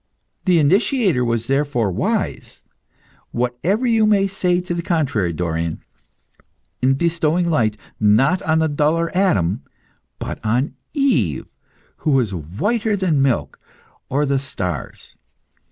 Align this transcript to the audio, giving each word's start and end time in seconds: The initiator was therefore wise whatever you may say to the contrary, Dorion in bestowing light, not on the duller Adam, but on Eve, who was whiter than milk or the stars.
The 0.45 0.57
initiator 0.57 1.23
was 1.23 1.45
therefore 1.45 1.91
wise 1.91 2.63
whatever 3.29 3.85
you 3.85 4.07
may 4.07 4.25
say 4.25 4.59
to 4.59 4.73
the 4.73 4.81
contrary, 4.81 5.31
Dorion 5.31 5.79
in 6.81 6.95
bestowing 6.95 7.47
light, 7.51 7.77
not 7.99 8.41
on 8.41 8.57
the 8.57 8.67
duller 8.67 9.15
Adam, 9.15 9.61
but 10.17 10.43
on 10.43 10.73
Eve, 10.95 11.45
who 11.97 12.09
was 12.13 12.33
whiter 12.33 12.95
than 12.97 13.21
milk 13.21 13.59
or 14.09 14.25
the 14.25 14.39
stars. 14.39 15.15